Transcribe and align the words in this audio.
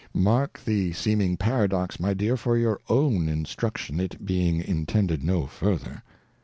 Mark 0.15 0.59
the 0.65 0.93
seeming 0.93 1.37
Paradox 1.37 1.99
my 1.99 2.15
Dear, 2.15 2.35
for 2.35 2.57
your 2.57 2.79
own 2.89 3.29
Instruction, 3.29 3.99
it 3.99 4.25
being 4.25 4.59
intended 4.63 5.23
no 5.23 5.45
further. 5.45 6.01